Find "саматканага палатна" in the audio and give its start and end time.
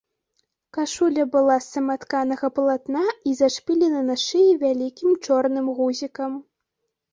1.75-3.05